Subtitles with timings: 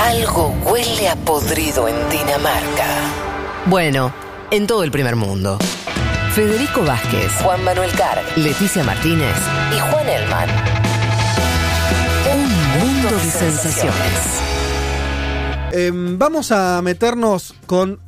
[0.00, 2.86] Algo huele a podrido en Dinamarca.
[3.66, 4.10] Bueno,
[4.50, 5.58] en todo el primer mundo.
[6.34, 9.36] Federico Vázquez, Juan Manuel Carg, Leticia Martínez
[9.76, 10.48] y Juan Elman.
[12.32, 14.40] Un mundo de sensaciones.
[15.72, 18.00] Em, vamos a meternos con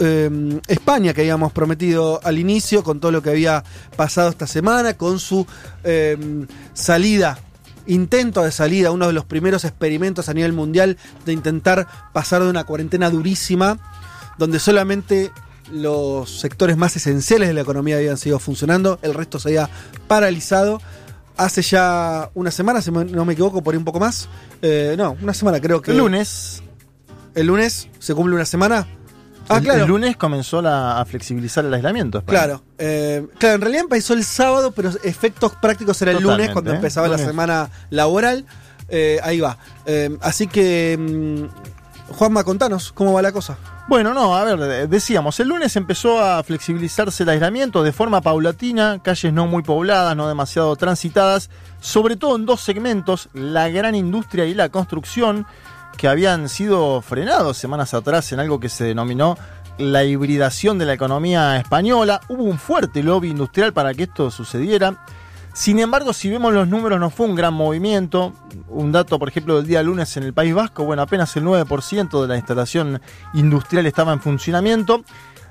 [0.00, 3.64] em, España, que habíamos prometido al inicio, con todo lo que había
[3.96, 5.46] pasado esta semana, con su
[5.82, 7.38] em, salida,
[7.86, 12.50] intento de salida, uno de los primeros experimentos a nivel mundial de intentar pasar de
[12.50, 13.78] una cuarentena durísima,
[14.38, 15.30] donde solamente
[15.72, 19.70] los sectores más esenciales de la economía habían sido funcionando, el resto se había
[20.08, 20.80] paralizado.
[21.36, 24.28] Hace ya una semana, si no me equivoco, por ahí un poco más.
[24.60, 25.92] Eh, no, una semana creo que.
[25.92, 26.62] El lunes.
[27.34, 28.86] El lunes se cumple una semana.
[29.50, 29.82] Ah, el, claro.
[29.82, 32.18] El lunes comenzó la- a flexibilizar el aislamiento.
[32.18, 32.38] España.
[32.38, 36.72] Claro, eh, claro, en realidad empezó el sábado, pero efectos prácticos era el lunes, cuando
[36.72, 36.76] ¿eh?
[36.76, 38.46] empezaba la semana laboral.
[38.88, 39.56] Eh, ahí va.
[39.86, 43.56] Eh, así que, mm, Juanma, contanos cómo va la cosa.
[43.86, 49.00] Bueno, no, a ver, decíamos, el lunes empezó a flexibilizarse el aislamiento de forma paulatina,
[49.02, 54.44] calles no muy pobladas, no demasiado transitadas, sobre todo en dos segmentos, la gran industria
[54.44, 55.44] y la construcción,
[55.96, 59.36] que habían sido frenados semanas atrás en algo que se denominó
[59.78, 62.20] la hibridación de la economía española.
[62.28, 65.04] Hubo un fuerte lobby industrial para que esto sucediera.
[65.52, 68.32] Sin embargo, si vemos los números, no fue un gran movimiento.
[68.68, 72.22] Un dato, por ejemplo, del día lunes en el País Vasco, bueno, apenas el 9%
[72.22, 73.00] de la instalación
[73.34, 75.02] industrial estaba en funcionamiento.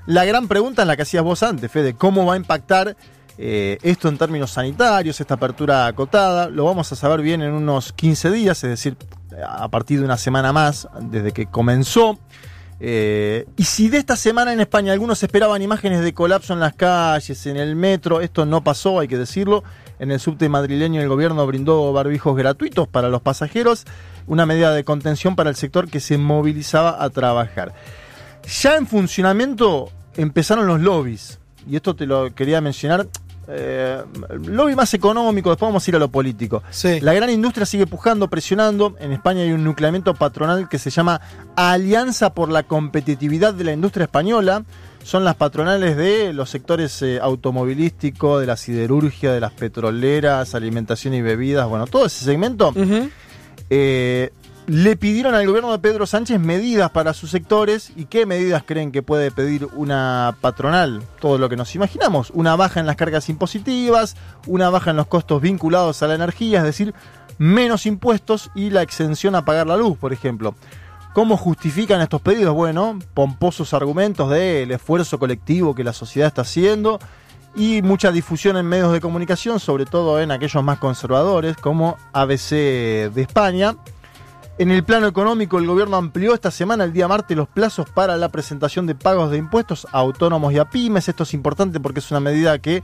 [0.06, 2.96] La gran pregunta es la que hacías vos antes, Fede, ¿cómo va a impactar
[3.36, 6.48] eh, esto en términos sanitarios, esta apertura acotada?
[6.48, 8.96] Lo vamos a saber bien en unos 15 días, es decir,
[9.46, 12.18] a partir de una semana más desde que comenzó.
[12.82, 16.72] Eh, y si de esta semana en España algunos esperaban imágenes de colapso en las
[16.72, 19.62] calles, en el metro, esto no pasó, hay que decirlo.
[19.98, 23.84] En el subte madrileño el gobierno brindó barbijos gratuitos para los pasajeros,
[24.26, 27.74] una medida de contención para el sector que se movilizaba a trabajar.
[28.62, 33.06] Ya en funcionamiento empezaron los lobbies, y esto te lo quería mencionar.
[33.50, 34.02] Eh,
[34.44, 36.62] lobby más económico, después vamos a ir a lo político.
[36.70, 37.00] Sí.
[37.00, 38.96] La gran industria sigue pujando, presionando.
[39.00, 41.20] En España hay un nucleamiento patronal que se llama
[41.56, 44.64] Alianza por la Competitividad de la Industria Española.
[45.02, 51.14] Son las patronales de los sectores eh, automovilístico, de la siderurgia, de las petroleras, alimentación
[51.14, 52.72] y bebidas, bueno, todo ese segmento.
[53.70, 54.30] Eh,
[54.70, 57.90] le pidieron al gobierno de Pedro Sánchez medidas para sus sectores.
[57.96, 61.02] ¿Y qué medidas creen que puede pedir una patronal?
[61.20, 62.30] Todo lo que nos imaginamos.
[62.30, 64.16] Una baja en las cargas impositivas,
[64.46, 66.94] una baja en los costos vinculados a la energía, es decir,
[67.36, 70.54] menos impuestos y la exención a pagar la luz, por ejemplo.
[71.14, 72.54] ¿Cómo justifican estos pedidos?
[72.54, 77.00] Bueno, pomposos argumentos del esfuerzo colectivo que la sociedad está haciendo
[77.56, 82.50] y mucha difusión en medios de comunicación, sobre todo en aquellos más conservadores como ABC
[82.50, 83.74] de España.
[84.60, 88.18] En el plano económico, el gobierno amplió esta semana, el día martes, los plazos para
[88.18, 91.08] la presentación de pagos de impuestos a autónomos y a pymes.
[91.08, 92.82] Esto es importante porque es una medida que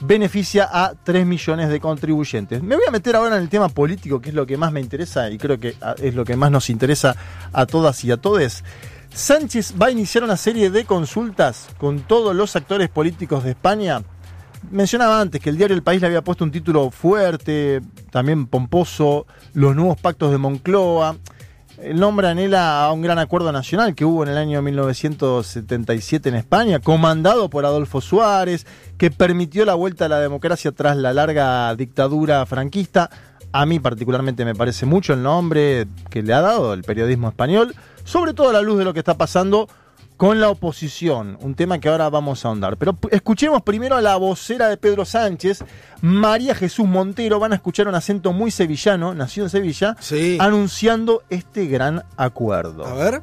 [0.00, 2.62] beneficia a 3 millones de contribuyentes.
[2.62, 4.80] Me voy a meter ahora en el tema político, que es lo que más me
[4.80, 7.14] interesa y creo que ah, es lo que más nos interesa
[7.52, 8.64] a todas y a todes.
[9.12, 14.00] Sánchez va a iniciar una serie de consultas con todos los actores políticos de España.
[14.70, 17.80] Mencionaba antes que el diario El País le había puesto un título fuerte,
[18.10, 21.16] también pomposo, los nuevos pactos de Moncloa.
[21.78, 26.34] El nombre anhela a un gran acuerdo nacional que hubo en el año 1977 en
[26.34, 28.66] España, comandado por Adolfo Suárez,
[28.98, 33.08] que permitió la vuelta a la democracia tras la larga dictadura franquista.
[33.52, 37.74] A mí particularmente me parece mucho el nombre que le ha dado el periodismo español,
[38.04, 39.68] sobre todo a la luz de lo que está pasando
[40.18, 42.76] con la oposición, un tema que ahora vamos a ahondar.
[42.76, 45.64] Pero escuchemos primero a la vocera de Pedro Sánchez,
[46.02, 50.36] María Jesús Montero, van a escuchar un acento muy sevillano, nació en Sevilla, Sí.
[50.40, 52.84] anunciando este gran acuerdo.
[52.84, 53.22] A ver.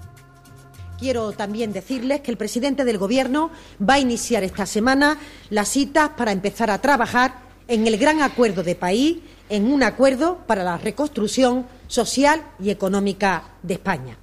[0.98, 5.18] Quiero también decirles que el presidente del Gobierno va a iniciar esta semana
[5.50, 7.36] las citas para empezar a trabajar
[7.68, 9.18] en el gran acuerdo de país,
[9.50, 14.18] en un acuerdo para la reconstrucción social y económica de España.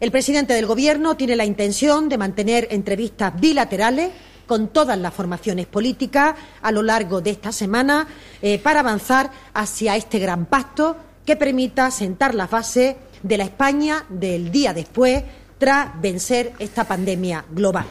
[0.00, 4.10] El presidente del Gobierno tiene la intención de mantener entrevistas bilaterales
[4.46, 8.08] con todas las formaciones políticas a lo largo de esta semana
[8.40, 14.06] eh, para avanzar hacia este gran pacto que permita sentar la base de la España
[14.08, 15.22] del día después
[15.58, 17.84] tras vencer esta pandemia global.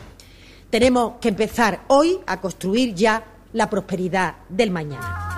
[0.71, 3.23] Tenemos que empezar hoy a construir ya
[3.53, 5.28] la prosperidad del mañana.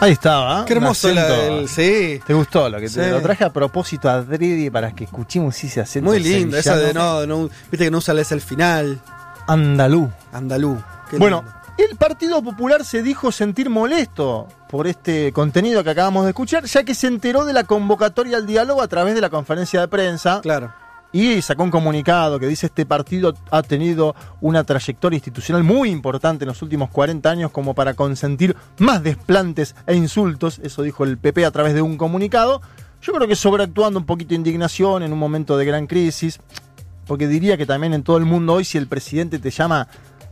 [0.00, 0.64] Ahí estaba.
[0.64, 1.58] Qué hermoso la- acento.
[1.60, 2.20] el- sí.
[2.26, 6.10] ¿Te gustó lo que te lo traje a propósito adrede para que escuchemos ese acento
[6.10, 9.00] Muy lindo, esa de no, no, viste que no usa la al final.
[9.46, 10.10] Andalú.
[10.32, 10.82] Andalú.
[11.10, 11.64] Qué Bueno, lindo.
[11.76, 16.84] El Partido Popular se dijo sentir molesto por este contenido que acabamos de escuchar, ya
[16.84, 20.40] que se enteró de la convocatoria al diálogo a través de la conferencia de prensa.
[20.40, 20.72] Claro.
[21.14, 26.42] Y sacó un comunicado que dice este partido ha tenido una trayectoria institucional muy importante
[26.42, 31.16] en los últimos 40 años como para consentir más desplantes e insultos, eso dijo el
[31.16, 32.60] PP a través de un comunicado.
[33.00, 36.40] Yo creo que sobreactuando un poquito de indignación en un momento de gran crisis,
[37.06, 39.86] porque diría que también en todo el mundo hoy si el presidente te llama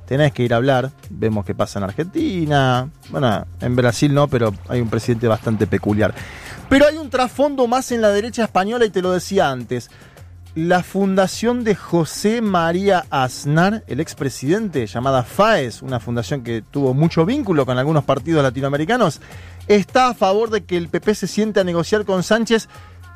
[0.09, 0.91] tenés que ir a hablar.
[1.11, 2.91] Vemos qué pasa en Argentina.
[3.11, 6.13] Bueno, en Brasil no, pero hay un presidente bastante peculiar.
[6.69, 9.89] Pero hay un trasfondo más en la derecha española y te lo decía antes.
[10.55, 17.25] La fundación de José María Aznar, el expresidente, llamada FAES, una fundación que tuvo mucho
[17.25, 19.23] vínculo con algunos partidos latinoamericanos,
[19.67, 22.69] está a favor de que el PP se siente a negociar con Sánchez,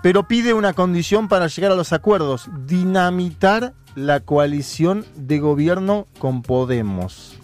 [0.02, 6.40] pero pide una condición para llegar a los acuerdos, dinamitar la coalición de gobierno con
[6.40, 7.34] Podemos.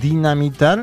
[0.00, 0.82] Dinamitar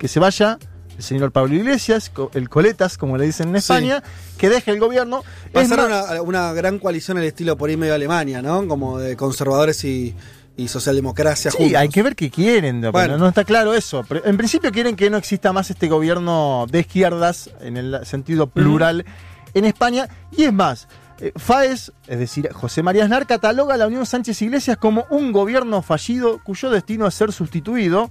[0.00, 0.58] que se vaya
[1.00, 4.02] el señor Pablo Iglesias, el Coletas, como le dicen en España,
[4.36, 5.24] que deje el gobierno.
[5.50, 8.68] Pasar una, una, gran coalición al estilo por ahí medio Alemania, ¿no?
[8.68, 10.14] Como de conservadores y,
[10.68, 11.50] socialdemocracia.
[11.50, 13.16] Sí, hay que ver qué quieren, bueno.
[13.16, 14.04] no está claro eso.
[14.10, 19.06] en principio quieren que no exista más este gobierno de izquierdas, en el sentido plural,
[19.54, 20.06] en España.
[20.36, 20.86] Y es más,
[21.18, 25.32] eh, FAES, es decir, José María Aznar, cataloga a la Unión Sánchez Iglesias como un
[25.32, 28.10] gobierno fallido cuyo destino es ser sustituido.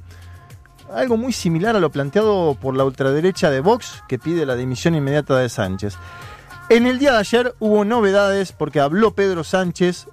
[0.94, 4.95] Algo muy similar a lo planteado por la ultraderecha de Vox, que pide la dimisión
[4.95, 5.95] inmediata de Sánchez.
[6.69, 10.07] En el día de ayer hubo novedades porque habló Pedro Sánchez,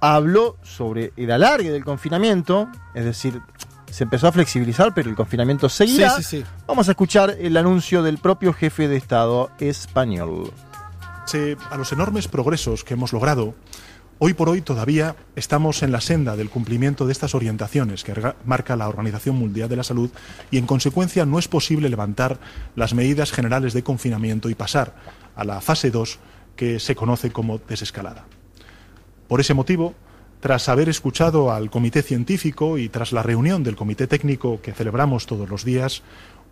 [0.00, 3.40] habló sobre el alargue del confinamiento, es decir,
[3.90, 6.16] se empezó a flexibilizar, pero el confinamiento seguirá.
[6.66, 10.52] Vamos a escuchar el anuncio del propio jefe de Estado español
[11.70, 13.54] a los enormes progresos que hemos logrado,
[14.18, 18.76] hoy por hoy todavía estamos en la senda del cumplimiento de estas orientaciones que marca
[18.76, 20.10] la Organización Mundial de la Salud
[20.50, 22.38] y en consecuencia no es posible levantar
[22.74, 24.94] las medidas generales de confinamiento y pasar
[25.36, 26.18] a la fase 2
[26.56, 28.26] que se conoce como desescalada.
[29.28, 29.94] Por ese motivo,
[30.40, 35.26] tras haber escuchado al comité científico y tras la reunión del comité técnico que celebramos
[35.26, 36.02] todos los días,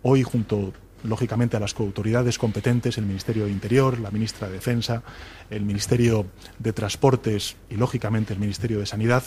[0.03, 0.73] hoy junto
[1.03, 5.03] lógicamente a las autoridades competentes, el Ministerio de Interior, la ministra de Defensa,
[5.49, 6.25] el Ministerio
[6.59, 9.23] de Transportes y lógicamente el Ministerio de Sanidad.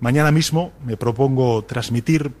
[0.00, 2.32] Mañana mismo me propongo transmitir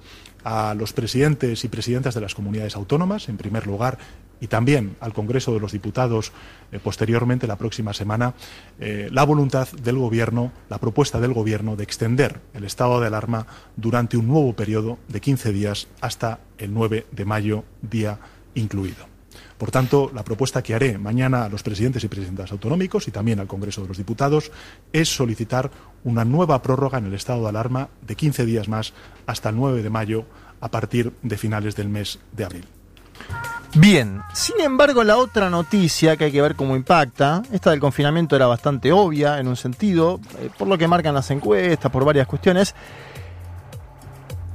[0.44, 3.98] a los presidentes y presidentas de las comunidades autónomas, en primer lugar,
[4.40, 6.32] y también al Congreso de los Diputados
[6.70, 8.34] eh, posteriormente, la próxima semana,
[8.78, 13.46] eh, la voluntad del Gobierno, la propuesta del Gobierno de extender el estado de alarma
[13.76, 18.18] durante un nuevo periodo de 15 días hasta el 9 de mayo, día
[18.56, 19.06] incluido.
[19.58, 23.40] Por tanto, la propuesta que haré mañana a los presidentes y presidentas autonómicos y también
[23.40, 24.50] al Congreso de los Diputados
[24.92, 25.70] es solicitar
[26.04, 28.92] una nueva prórroga en el estado de alarma de 15 días más
[29.26, 30.24] hasta el 9 de mayo
[30.60, 32.66] a partir de finales del mes de abril.
[33.74, 38.36] Bien, sin embargo la otra noticia que hay que ver cómo impacta, esta del confinamiento
[38.36, 42.26] era bastante obvia en un sentido, eh, por lo que marcan las encuestas, por varias
[42.26, 42.74] cuestiones.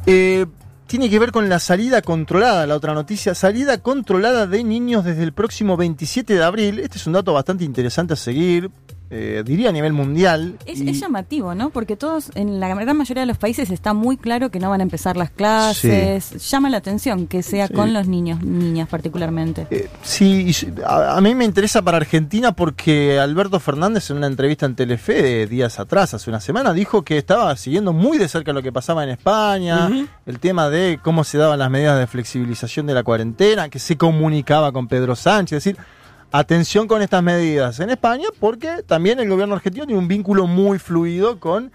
[0.05, 0.45] Eh,
[0.91, 5.23] tiene que ver con la salida controlada, la otra noticia, salida controlada de niños desde
[5.23, 6.79] el próximo 27 de abril.
[6.79, 8.69] Este es un dato bastante interesante a seguir,
[9.13, 10.57] eh, diría a nivel mundial.
[10.65, 11.69] Es, llamativo, ¿no?
[11.69, 14.79] Porque todos, en la gran mayoría de los países está muy claro que no van
[14.79, 16.49] a empezar las clases.
[16.49, 19.67] Llama la atención que sea con los niños, niñas particularmente.
[19.69, 20.55] Eh, sí,
[20.85, 25.47] a, mí me interesa para Argentina porque Alberto Fernández en una entrevista en Telefe de
[25.47, 29.03] días atrás, hace una semana, dijo que estaba siguiendo muy de cerca lo que pasaba
[29.03, 29.89] en España,
[30.25, 33.97] el tema de cómo se daban las medidas de flexibilización de la cuarentena, que se
[33.97, 35.85] comunicaba con Pedro Sánchez, es decir,
[36.31, 40.79] atención con estas medidas en España porque también el gobierno argentino tiene un vínculo muy
[40.79, 41.71] fluido con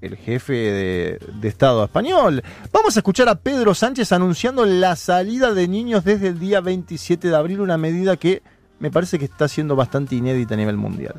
[0.00, 2.42] el jefe de, Estado español.
[2.72, 7.28] Vamos a escuchar a Pedro Sánchez anunciando la salida de niños desde el día 27
[7.28, 8.42] de abril, una medida que
[8.78, 11.14] me parece que está siendo bastante inédita a nivel mundial.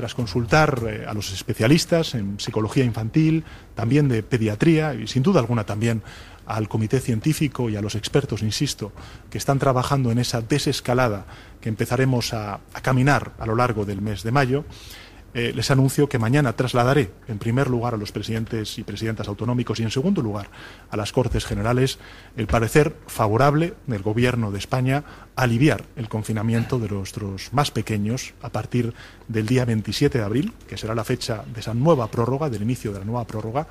[0.00, 5.40] Tras consultar eh, a los especialistas en psicología infantil, también de pediatría y sin duda
[5.40, 6.02] alguna también
[6.46, 8.92] al comité científico y a los expertos, insisto,
[9.28, 11.26] que están trabajando en esa desescalada
[11.60, 14.64] que empezaremos a, caminar a lo largo del mes de mayo,
[15.32, 19.78] eh, les anuncio que mañana trasladaré, en primer lugar, a los presidentes y presidentas autonómicos
[19.78, 20.48] y, en segundo lugar,
[20.90, 21.98] a las Cortes Generales,
[22.36, 25.04] el parecer favorable del Gobierno de España
[25.36, 28.92] a aliviar el confinamiento de nuestros más pequeños a partir
[29.28, 32.92] del día 27 de abril, que será la fecha de esa nueva prórroga, del inicio
[32.92, 33.68] de la nueva prórroga,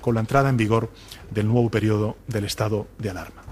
[0.00, 0.90] con la entrada en vigor
[1.30, 3.42] del nuevo periodo del estado de alarma.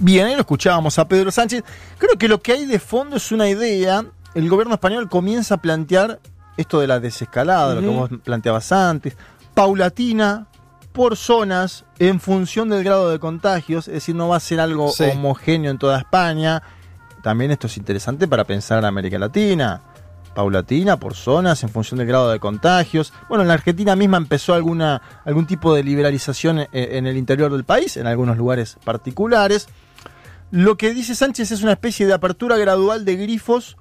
[0.00, 1.62] Bien, ahí lo escuchábamos a Pedro Sánchez.
[1.98, 4.04] Creo que lo que hay de fondo es una idea.
[4.34, 6.20] El gobierno español comienza a plantear
[6.56, 9.16] esto de la desescalada, lo que vos planteabas antes,
[9.54, 10.46] paulatina,
[10.92, 14.90] por zonas en función del grado de contagios, es decir, no va a ser algo
[14.92, 15.04] Sí.
[15.04, 16.62] homogéneo en toda España.
[17.22, 19.80] También esto es interesante para pensar en América Latina.
[20.34, 23.12] Paulatina, por zonas, en función del grado de contagios.
[23.28, 27.50] Bueno, en la Argentina misma empezó alguna, algún tipo de liberalización en, en el interior
[27.52, 29.68] del país, en algunos lugares particulares.
[30.50, 33.76] Lo que dice Sánchez es una especie de apertura gradual de grifos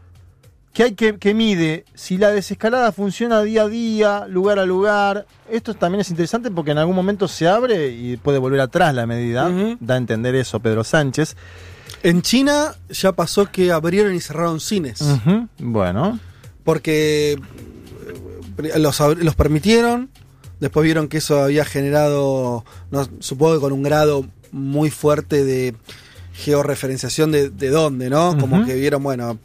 [0.74, 5.28] que hay que, que mide si la desescalada funciona día a día, lugar a lugar.
[5.50, 9.06] Esto también es interesante porque en algún momento se abre y puede volver atrás la
[9.06, 9.50] medida.
[9.80, 11.36] Da a entender eso Pedro Sánchez.
[12.02, 15.04] En China ya pasó que abrieron y cerraron cines.
[15.60, 16.20] Bueno,
[16.64, 17.40] Porque
[18.64, 20.10] eh, los, los permitieron.
[20.60, 25.76] Después vieron que eso había generado, no, supongo que con un grado muy fuerte de
[26.34, 28.38] georreferenciación de, de dónde, ¿no?
[28.38, 29.38] Como que vieron, bueno,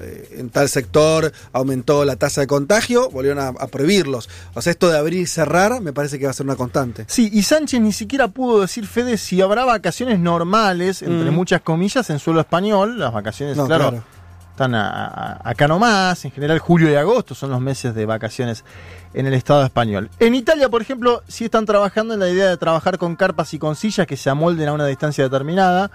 [0.00, 4.28] eh, en tal sector aumentó la tasa de contagio, volvieron a, a prohibirlos.
[4.54, 7.04] O sea, esto de abrir y cerrar me parece que va a ser una constante.
[7.08, 11.34] Sí, y Sánchez ni siquiera pudo decir, Fede, si habrá vacaciones normales, entre Mm.
[11.34, 12.98] muchas comillas, en suelo español.
[12.98, 14.04] Las vacaciones, No, claro, claro.
[14.50, 16.24] están a- a- acá nomás.
[16.24, 18.64] En general, julio y agosto son los meses de vacaciones
[19.14, 20.10] en el Estado español.
[20.18, 23.58] En Italia, por ejemplo, sí están trabajando en la idea de trabajar con carpas y
[23.58, 25.90] con sillas que se amolden a una distancia determinada.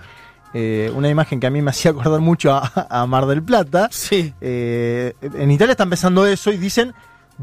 [0.54, 3.90] Eh, una imagen que a mí me hacía acordar mucho a, a Mar del Plata.
[3.92, 4.34] Sí.
[4.42, 6.94] Eh, en Italia están pensando eso y dicen,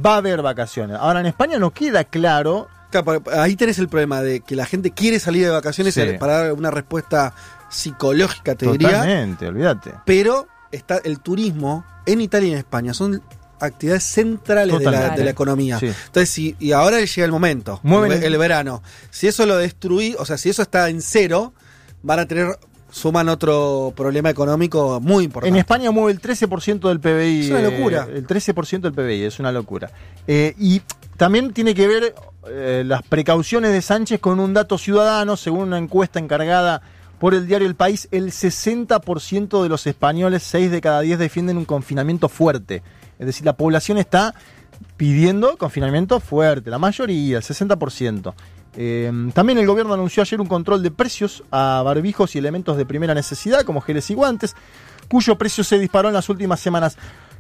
[0.04, 0.96] va a haber vacaciones.
[0.98, 2.68] Ahora, en España no queda claro
[3.32, 6.00] ahí tenés el problema de que la gente quiere salir de vacaciones Sí.
[6.20, 7.34] para dar una respuesta
[7.68, 8.88] psicológica, te diría.
[8.90, 9.90] Totalmente, olvídate.
[10.06, 13.20] Pero está el turismo en Italia y en España son
[13.60, 15.18] actividades centrales de la, Totalmente.
[15.18, 15.78] de la economía.
[15.80, 15.86] Sí.
[15.86, 18.80] Entonces, si, y ahora llega el momento, Mueven el- el verano.
[19.10, 21.52] Si eso lo destruí, o sea, si eso está en cero,
[22.02, 22.56] van a tener,
[22.94, 25.58] suman otro problema económico muy En importante.
[25.58, 27.40] España mueve el 13% del PBI.
[27.40, 28.06] Es una eh, locura.
[28.08, 29.90] el 13% del PBI, es una locura.
[30.28, 30.80] Eh, y
[31.16, 32.14] también tiene que ver
[32.46, 36.82] eh, las precauciones de Sánchez con un dato ciudadano, según una encuesta encargada
[37.18, 41.56] por el diario El País, el 60% de los españoles, 6 de cada 10, defienden
[41.56, 42.84] un confinamiento fuerte.
[43.18, 44.36] Es decir, la población está
[44.96, 48.34] pidiendo confinamiento fuerte, la mayoría, el 60%.
[48.76, 52.86] Eh, también el gobierno anunció ayer un control de precios a barbijos y elementos de
[52.86, 54.54] primera necesidad, como geles y guantes,
[55.08, 56.96] cuyo precio se disparó en las últimas semanas.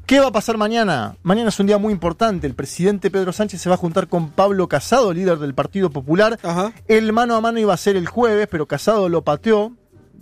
[0.06, 1.16] ¿Qué va a pasar mañana?
[1.22, 2.46] Mañana es un día muy importante.
[2.46, 6.38] El presidente Pedro Sánchez se va a juntar con Pablo Casado, líder del Partido Popular.
[6.42, 6.74] Ajá.
[6.88, 9.72] El mano a mano iba a ser el jueves, pero Casado lo pateó.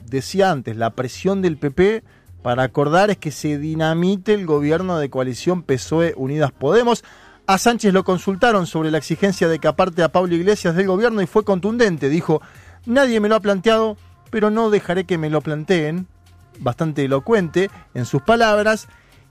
[0.07, 2.05] Decía antes, la presión del PP
[2.43, 7.03] para acordar es que se dinamite el gobierno de coalición PSOE Unidas Podemos.
[7.47, 11.21] A Sánchez lo consultaron sobre la exigencia de que aparte a Pablo Iglesias del gobierno
[11.23, 12.09] y fue contundente.
[12.09, 12.41] Dijo,
[12.87, 13.97] nadie me lo ha planteado,
[14.31, 16.07] pero no dejaré que me lo planteen.
[16.61, 18.87] Bastante elocuente en sus palabras.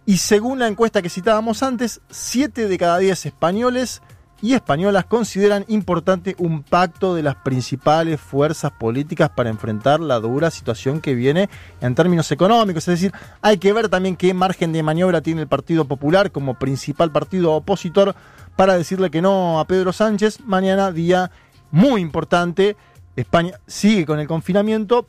[0.05, 4.01] Y según la encuesta que citábamos antes, 7 de cada 10 españoles
[4.41, 10.49] y españolas consideran importante un pacto de las principales fuerzas políticas para enfrentar la dura
[10.49, 12.87] situación que viene en términos económicos.
[12.87, 16.55] Es decir, hay que ver también qué margen de maniobra tiene el Partido Popular como
[16.55, 18.15] principal partido opositor
[18.55, 20.39] para decirle que no a Pedro Sánchez.
[20.45, 21.31] Mañana día
[21.69, 22.75] muy importante.
[23.15, 25.05] España sigue con el confinamiento,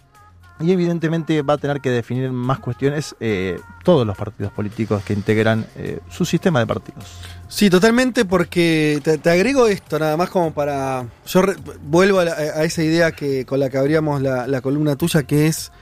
[0.62, 5.12] y evidentemente va a tener que definir más cuestiones eh, todos los partidos políticos que
[5.12, 7.04] integran eh, su sistema de partidos.
[7.49, 11.07] Sí, totalmente, porque te, agrego esto, nada más como para...
[11.26, 15.47] Yo re- vuelvo a, esa idea que con la que abríamos la, columna tuya, que
[15.47, 15.73] es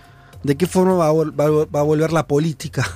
[0.42, 2.86] de qué forma va a, va va a volver la política.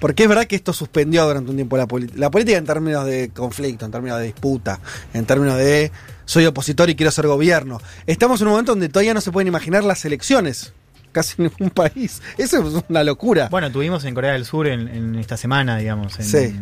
[0.00, 2.18] Porque es verdad que esto suspendió durante un tiempo la política.
[2.18, 4.80] La política en términos de conflicto, en términos de disputa,
[5.12, 5.90] en términos de
[6.24, 7.80] soy opositor y quiero ser gobierno.
[8.06, 10.72] Estamos en un momento donde todavía no se pueden imaginar las elecciones.
[11.14, 12.20] Casi ningún país.
[12.36, 13.48] Eso es una locura.
[13.50, 16.18] Bueno, tuvimos en Corea del Sur en, en esta semana, digamos.
[16.18, 16.54] En, Sí.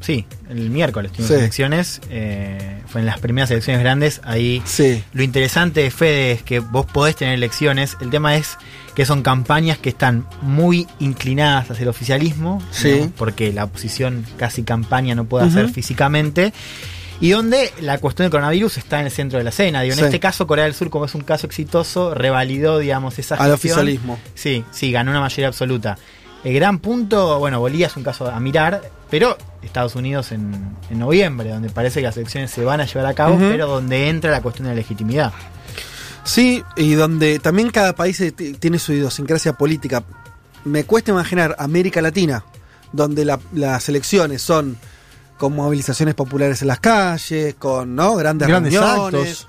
[0.00, 1.34] sí, el miércoles tuvimos Sí.
[1.38, 2.00] elecciones.
[2.10, 4.20] eh, fue en las primeras elecciones grandes.
[4.24, 5.02] Ahí Sí.
[5.14, 7.96] lo interesante, Fede, es que vos podés tener elecciones.
[8.00, 8.58] El tema es
[8.94, 12.98] que son campañas que están muy inclinadas hacia el oficialismo, Sí.
[13.00, 13.12] ¿no?
[13.16, 16.52] porque la oposición casi campaña no puede hacer físicamente.
[17.20, 19.82] Y donde la cuestión del coronavirus está en el centro de la escena.
[19.82, 20.04] Digo, en Sí.
[20.06, 23.54] este caso, Corea del Sur, como es un caso exitoso, revalidó, digamos, esa Al gestión.
[23.78, 24.18] oficialismo.
[24.34, 25.96] Sí, sí, ganó una mayoría absoluta.
[26.42, 30.98] El gran punto, bueno, Bolivia es un caso a mirar, pero Estados Unidos en, en
[30.98, 34.30] noviembre, donde parece que las elecciones se van a llevar a cabo, pero donde entra
[34.30, 35.32] la cuestión de la legitimidad.
[36.24, 40.02] Sí, y donde también cada país eh, tiene su idiosincrasia política.
[40.64, 42.44] Me cuesta imaginar América Latina,
[42.92, 44.76] donde la- las elecciones son
[45.38, 48.14] con movilizaciones populares en las calles, con ¿no?
[48.16, 49.48] grandes, Grandes reuniones, actos.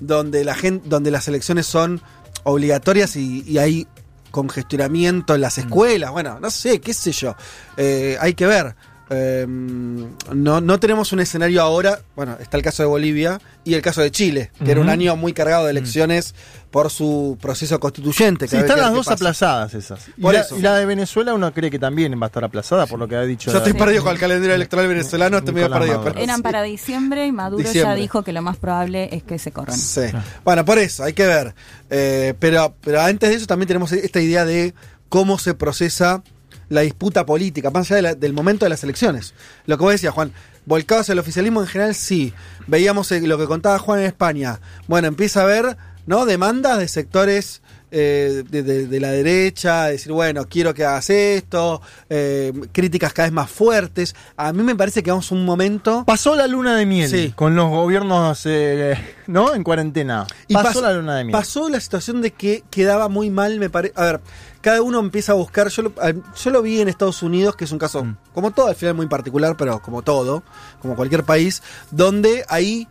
[0.00, 2.00] donde la gente, donde las elecciones son
[2.44, 3.86] obligatorias y, y hay
[4.30, 6.10] congestionamiento en las escuelas.
[6.10, 7.36] Bueno, no sé, qué sé yo.
[7.76, 8.74] Eh, hay que ver.
[9.10, 13.82] Em, no, no tenemos un escenario ahora, bueno, está el caso de Bolivia y el
[13.82, 16.34] caso de Chile, que era un año muy cargado de elecciones
[16.70, 18.48] por su proceso constituyente.
[18.48, 19.14] Sí, están las dos pasa.
[19.14, 20.08] aplazadas esas.
[20.16, 20.58] Y Por la, eso.
[20.58, 23.14] y la de Venezuela uno cree que también va a estar aplazada por lo que
[23.16, 23.50] ha dicho.
[23.52, 26.02] Yo estoy la- perdido con el calendario electoral venezolano, estoy medio perdido.
[26.02, 26.42] Pero Eran sí.
[26.42, 29.76] para diciembre y Maduro ya dijo que lo más probable es que se corran.
[29.78, 30.00] Sí.
[30.44, 31.54] Bueno, por eso, hay que ver.
[31.90, 34.74] Eh, pero, pero antes de eso también tenemos esta idea de
[35.08, 36.22] cómo se procesa
[36.68, 39.34] la disputa política, más allá de la- del momento de las elecciones.
[39.66, 40.32] Lo que vos decías, Juan,
[40.66, 42.32] volcados al oficialismo en general, sí.
[42.66, 44.60] Veíamos eh, lo que contaba Juan en España.
[44.88, 46.26] Bueno, empieza a haber ¿no?
[46.26, 47.62] demandas de sectores
[47.96, 51.80] eh, de, de- de la derecha, decir, bueno, quiero que hagas esto,
[52.10, 54.16] eh, críticas cada vez más fuertes.
[54.36, 56.02] A mí me parece que vamos a un momento...
[56.04, 57.32] Pasó la luna de miel Sí.
[57.36, 59.54] con los gobiernos, eh, ¿no?
[59.54, 60.26] En cuarentena.
[60.48, 61.32] Y pasó pas- la luna de miel.
[61.32, 63.94] Pasó la situación de que quedaba muy mal, me parece.
[63.96, 64.20] A ver,
[64.64, 65.68] cada uno empieza a buscar.
[65.68, 65.92] Yo lo,
[66.34, 68.16] yo lo vi en Estados Unidos, que es un caso, Mm.
[68.32, 70.42] como todo, al final muy particular, pero como todo,
[70.80, 72.88] como cualquier país, donde hay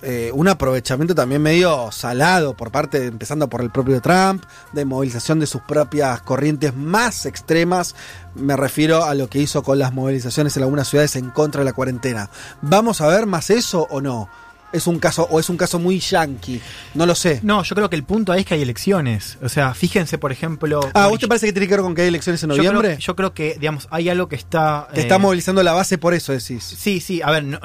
[0.00, 5.40] eh, un aprovechamiento también medio salado por parte, empezando por el propio Trump, de movilización
[5.40, 7.94] de sus propias corrientes más extremas.
[8.34, 11.64] Me refiero a lo que hizo con las movilizaciones en algunas ciudades en contra de
[11.64, 12.30] la cuarentena.
[12.62, 14.28] ¿Vamos a ver más eso o no?
[14.70, 16.60] Es un caso, o es un caso muy yankee,
[16.94, 17.40] no lo sé.
[17.42, 19.38] No, yo creo que el punto ahí es que hay elecciones.
[19.42, 20.80] O sea, fíjense, por ejemplo.
[20.92, 22.56] Ah, ¿vos Boric- te parece que tiene que ver con que hay elecciones en yo
[22.56, 22.98] creo- noviembre?
[23.00, 24.88] Yo creo, que, digamos, hay algo que está.
[24.92, 26.62] eh, está movilizando la base por eso, decís.
[26.64, 27.58] Sí, sí, a ver, no-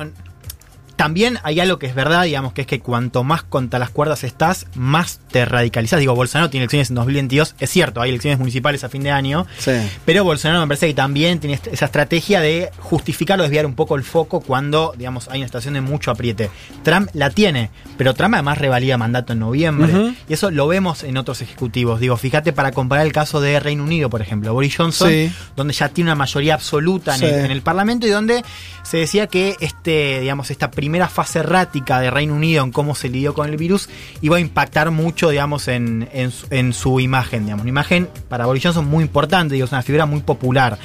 [1.04, 4.24] también hay algo que es verdad, digamos, que es que cuanto más contra las cuerdas
[4.24, 6.00] estás, más te radicalizás.
[6.00, 9.46] Digo, Bolsonaro tiene elecciones en 2022, es cierto, hay elecciones municipales a fin de año,
[9.58, 9.72] Sí.
[10.06, 13.98] pero Bolsonaro me parece que también tiene esa estrategia de justificar o desviar un poco
[13.98, 16.50] el foco cuando, digamos, hay una situación de mucho apriete.
[16.84, 20.14] Trump la tiene, pero Trump además revalida mandato en noviembre.
[20.30, 22.00] Y eso lo vemos en otros ejecutivos.
[22.00, 25.30] Digo, fíjate para comparar el caso de Reino Unido, por ejemplo, Boris Johnson, Sí.
[25.58, 27.26] donde ya tiene una mayoría absoluta en, Sí.
[27.26, 28.42] el, en el Parlamento y donde
[28.84, 33.10] se decía que este, digamos, esta primera fase errática de Reino Unido en cómo se
[33.10, 33.90] lidió con el virus
[34.22, 37.64] iba a impactar mucho, digamos, en, en su, en su imagen, digamos.
[37.64, 40.78] Una imagen para Boris Johnson muy importante, digo, es una figura muy popular.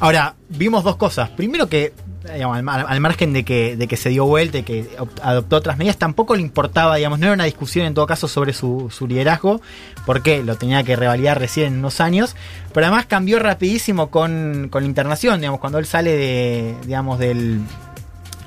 [0.00, 1.28] Ahora, vimos dos cosas.
[1.28, 1.92] Primero que,
[2.32, 5.20] digamos, al, mar- al margen de que, de que se dio vuelta y que op-
[5.22, 8.54] adoptó otras medidas, tampoco le importaba, digamos, no era una discusión en todo caso sobre
[8.54, 9.60] su, su liderazgo,
[10.06, 12.34] porque lo tenía que revalidar recién en unos años,
[12.72, 17.60] pero además cambió rapidísimo con, con la internación, digamos, cuando él sale de, digamos, del...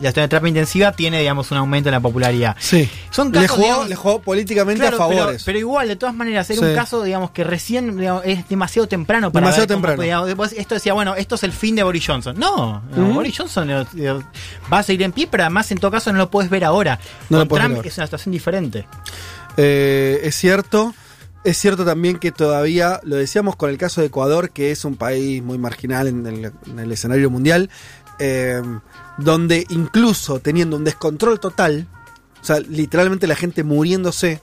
[0.02, 2.56] La situación de terapia intensiva tiene, digamos, un aumento en la popularidad.
[2.60, 2.90] Sí.
[3.12, 5.44] Son le, casos, jugó, digamos- le jugó políticamente Claro, a pero, favores.
[5.44, 6.66] pero igual, de todas maneras, era Sí.
[6.66, 10.48] un caso, digamos, que recién digamos, es demasiado temprano para Demasiado ver temprano.
[10.58, 12.36] esto decía, bueno, esto es el fin de Boris Johnson.
[12.38, 12.82] No.
[12.96, 14.20] Boris Johnson eh, eh,
[14.72, 17.00] va a seguir en pie, pero además en todo caso no lo puedes ver ahora.
[17.30, 18.86] No Con ver Trump es una situación diferente.
[19.58, 20.94] Eh, es cierto.
[21.46, 24.96] Es cierto también que todavía, lo decíamos con el caso de Ecuador, que es un
[24.96, 27.70] país muy marginal en el, en el escenario mundial,
[28.20, 28.62] eh,
[29.18, 31.88] donde incluso teniendo un descontrol total,
[32.42, 34.42] o sea, literalmente la gente muriéndose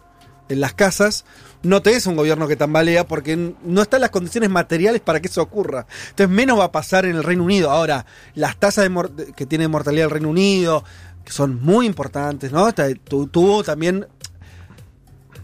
[0.48, 1.24] en las casas,
[1.62, 5.42] no tenés un gobierno que tambalea porque no están las condiciones materiales para que eso
[5.42, 5.86] ocurra.
[6.10, 7.70] Entonces menos va a pasar en el Reino Unido.
[7.70, 8.90] Ahora, las tasas
[9.36, 10.84] que tiene mortalidad el Reino Unido,
[11.24, 12.68] que son muy importantes, ¿no?
[13.04, 14.06] Tuvo también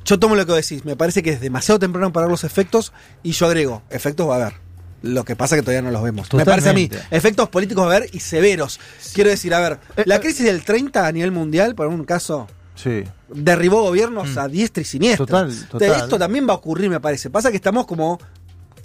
[0.07, 2.93] yo tomo lo que decís, me parece que es demasiado temprano para ver los efectos
[3.25, 4.66] y yo agrego, efectos va a haber.
[5.07, 6.33] Lo que pasa que todavía no los vemos.
[6.35, 8.79] Me parece a mí, efectos políticos a haber y severos.
[9.15, 10.21] Quiero decir, a ver, Eh, la eh.
[10.21, 13.05] crisis del 30 a nivel mundial, por un caso, Sí.
[13.29, 15.25] derribó gobiernos a diestra y siniestra.
[15.27, 15.91] Total, total.
[16.03, 17.31] Esto también va a ocurrir, me parece.
[17.31, 18.19] Pasa que estamos como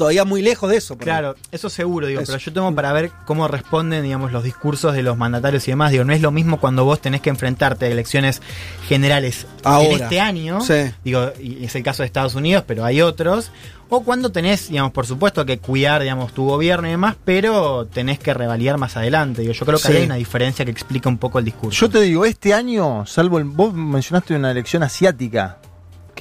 [0.01, 0.97] todavía muy lejos de eso.
[0.97, 2.31] Claro, eso seguro, digo, Eso.
[2.31, 5.91] pero yo tengo para ver cómo responden, digamos, los discursos de los mandatarios y demás.
[5.91, 8.41] Digo, no es lo mismo cuando vos tenés que enfrentarte a elecciones
[8.87, 10.03] generales en Ahora.
[10.05, 10.59] este año.
[10.61, 10.91] Sí.
[11.03, 13.51] Digo, y es el caso de Estados Unidos, pero hay otros.
[13.89, 18.17] O cuando tenés, digamos, por supuesto que cuidar, digamos, tu gobierno y demás, pero tenés
[18.17, 19.41] que revalidar más adelante.
[19.41, 19.97] Digo, yo creo que Sí.
[19.97, 21.79] hay una diferencia que explica un poco el discurso.
[21.79, 25.57] Yo te digo, este año, salvo el, vos mencionaste una elección asiática,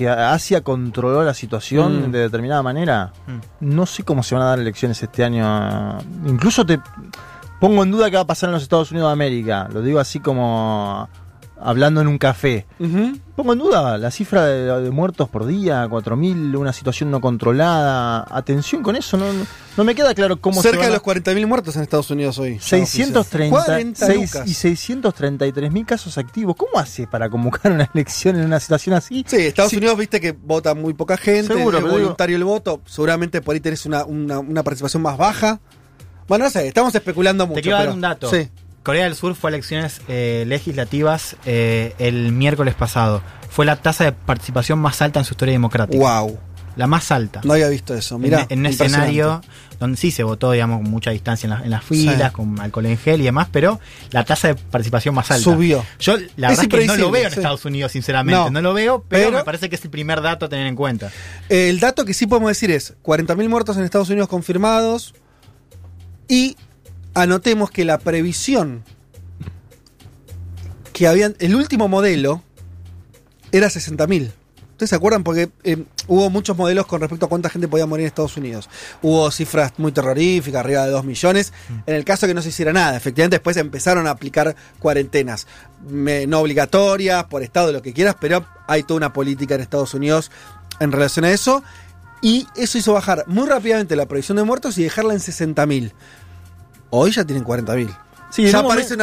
[0.00, 2.12] que Asia controló la situación Mm.
[2.12, 3.12] de determinada manera.
[3.26, 3.66] Mm.
[3.76, 5.98] No sé cómo se van a dar elecciones este año.
[6.26, 6.80] Incluso te
[7.60, 9.68] pongo en duda qué va a pasar en los Estados Unidos de América.
[9.70, 11.06] Lo digo así como
[11.62, 12.66] hablando en un café.
[13.36, 18.26] Pongo en duda la cifra de, de muertos por día, 4.000, una situación no controlada.
[18.30, 19.26] Atención con eso, no,
[19.76, 22.10] no me queda claro cómo se Cerca van de a- los 40.000 muertos en Estados
[22.10, 22.58] Unidos hoy.
[22.60, 24.48] 630 40 seis- lucas.
[24.48, 26.56] y 633 mil casos activos.
[26.56, 29.24] ¿Cómo hace para convocar una elección en una situación así?
[29.26, 29.76] Sí, Estados Sí.
[29.78, 33.54] Unidos viste que vota muy poca gente, Seguro, es digo- voluntario el voto, seguramente por
[33.54, 35.60] ahí tenés una, una, una participación más baja.
[36.28, 37.56] Bueno, no sé, estamos especulando mucho.
[37.56, 38.30] Te quiero dar un dato.
[38.30, 38.48] Sí.
[38.82, 43.22] Corea del Sur fue a elecciones eh, legislativas eh, el miércoles pasado.
[43.50, 45.98] Fue la tasa de participación más alta en su historia democrática.
[45.98, 46.38] Wow.
[46.76, 47.40] La más alta.
[47.44, 48.18] No había visto eso.
[48.18, 49.42] Mirá, en, un escenario
[49.80, 53.20] donde sí se votó, digamos, con mucha distancia en, las filas, con alcohol en gel
[53.20, 53.80] y demás, pero
[54.12, 55.42] la tasa de participación más alta.
[55.42, 55.84] Subió.
[55.98, 58.50] Yo la verdad es que no lo veo en Estados Unidos, sinceramente.
[58.50, 61.10] No, lo veo, pero, me parece que es el primer dato a tener en cuenta.
[61.48, 65.14] El dato que sí podemos decir es 40.000 muertos en Estados Unidos confirmados
[66.28, 66.56] y
[67.14, 68.84] anotemos que la previsión
[70.92, 72.42] que habían, el último modelo
[73.52, 74.32] era 60.000.
[74.80, 75.24] ¿Ustedes se acuerdan?
[75.24, 78.70] Porque eh, hubo muchos modelos con respecto a cuánta gente podía morir en Estados Unidos.
[79.02, 81.52] Hubo cifras muy terroríficas, arriba de 2 millones.
[81.68, 81.74] Mm.
[81.86, 85.46] En el caso de que no se hiciera nada, efectivamente después empezaron a aplicar cuarentenas.
[85.86, 90.30] no obligatorias, por estado, lo que quieras, pero hay toda una política en Estados Unidos
[90.80, 91.62] en relación a eso.
[92.22, 95.92] Y eso hizo bajar muy rápidamente la previsión de muertos y dejarla en 60.000.
[96.90, 97.96] Hoy ya tienen 40.000
[98.36, 98.96] ya, aparece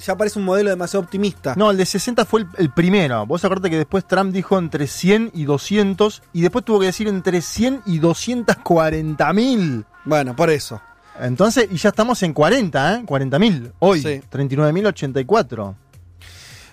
[0.00, 1.54] ya, aparece, un modelo demasiado optimista.
[1.56, 3.26] No, el de 60 fue el, primero.
[3.26, 7.08] Vos acordate que después Trump dijo entre 100 y 200 y después tuvo que decir
[7.08, 9.84] entre 100 y 240 mil.
[10.04, 10.80] Bueno, por eso.
[11.20, 13.02] Entonces, y ya estamos en 40, ¿eh?
[13.06, 13.72] 40 mil.
[13.78, 14.20] Hoy, sí.
[14.28, 15.76] 39 mil 84.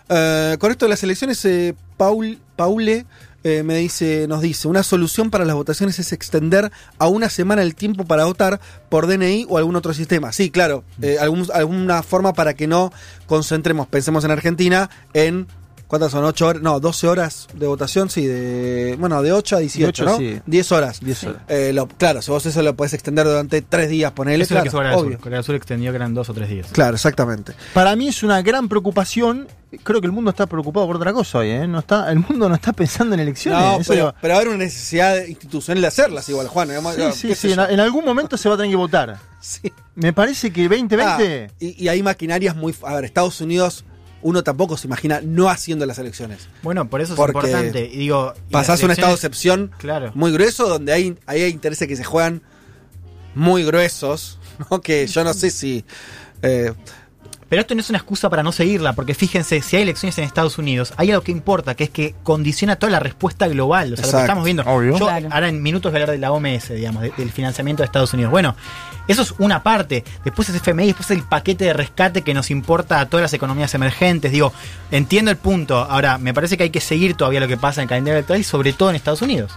[0.10, 3.06] Eh, con esto de las elecciones, eh, Paul, Paule
[3.44, 7.62] eh, me dice, nos dice, una solución para las votaciones es extender a una semana
[7.62, 10.32] el tiempo para votar por DNI o algún otro sistema.
[10.32, 12.92] Sí, claro, eh, alguna forma para que no
[13.26, 15.48] concentremos, pensemos en Argentina, en
[15.92, 16.24] ¿Cuántas son?
[16.24, 16.62] ¿8 horas?
[16.62, 18.96] No, 12 horas de votación, sí, de.
[18.98, 20.18] Bueno, de 8 a 18, ¿no?
[20.20, 20.40] Sí.
[20.46, 21.02] 10 horas.
[21.02, 21.42] 10 horas.
[21.50, 24.42] Eh, claro, si vos eso lo podés extender durante 3 días, ponele.
[24.46, 25.20] Eso claro, es lo que Corea del Sur.
[25.20, 26.68] Corea del Sur extendió que eran 2 o 3 días.
[26.72, 27.56] Claro, exactamente.
[27.74, 29.50] Para mí es una gran preocupación.
[29.84, 31.68] Creo que el mundo está preocupado por otra cosa hoy, ¿eh?
[31.68, 33.60] No está, el mundo no está pensando en elecciones.
[33.60, 36.70] No, pero, pero habrá una necesidad institucional de hacerlas igual, Juan.
[37.14, 37.52] Sí, sí, sí.
[37.54, 39.18] En, en, algún momento se va a tener que votar.
[39.42, 39.74] Sí.
[39.96, 41.50] Me parece que 2020.
[41.50, 42.76] Ah, y, y hay maquinarias muy.
[42.84, 43.84] A ver, Estados Unidos
[44.22, 46.48] uno tampoco se imagina no haciendo las elecciones.
[46.62, 47.88] Bueno, por eso es importante.
[47.88, 49.72] digo, pasás un estado de excepción
[50.14, 52.42] muy grueso donde hay, hay intereses que se juegan
[53.36, 54.82] muy gruesos, ¿no?
[54.82, 55.86] que yo no sé si...
[56.42, 56.74] Eh,
[57.52, 60.24] pero esto no es una excusa para no seguirla, porque fíjense, si hay elecciones en
[60.24, 63.92] Estados Unidos, hay algo que importa, que es que condiciona toda la respuesta global.
[63.92, 64.64] O sea, lo que estamos viendo.
[64.64, 68.14] Yo ahora en minutos voy a hablar de la OMS, digamos, del financiamiento de Estados
[68.14, 68.32] Unidos.
[68.32, 68.56] Bueno,
[69.10, 70.06] eso es una parte.
[70.24, 73.74] Después es FMI, después el paquete de rescate que nos importa a todas las economías
[73.74, 74.32] emergentes.
[74.32, 74.54] Digo,
[74.90, 75.76] entiendo el punto.
[75.76, 78.40] Ahora, me parece que hay que seguir todavía lo que pasa en el calendario electoral
[78.40, 79.52] y sobre todo en Estados Unidos.